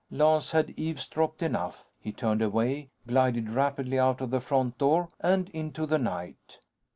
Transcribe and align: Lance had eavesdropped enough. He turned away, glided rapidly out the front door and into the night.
Lance 0.09 0.49
had 0.49 0.73
eavesdropped 0.77 1.43
enough. 1.43 1.83
He 1.99 2.11
turned 2.11 2.41
away, 2.41 2.89
glided 3.05 3.51
rapidly 3.51 3.99
out 3.99 4.17
the 4.31 4.41
front 4.41 4.79
door 4.79 5.09
and 5.19 5.47
into 5.49 5.85
the 5.85 5.99
night. 5.99 6.57